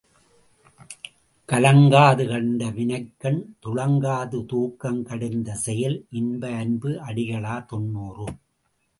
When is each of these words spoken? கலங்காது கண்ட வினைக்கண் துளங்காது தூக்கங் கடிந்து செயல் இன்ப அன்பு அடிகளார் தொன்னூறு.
கலங்காது 1.49 2.23
கண்ட 2.31 2.69
வினைக்கண் 2.77 3.37
துளங்காது 3.65 4.39
தூக்கங் 4.51 5.01
கடிந்து 5.09 5.55
செயல் 5.65 5.97
இன்ப 6.21 6.49
அன்பு 6.61 6.93
அடிகளார் 7.09 7.69
தொன்னூறு. 7.73 8.25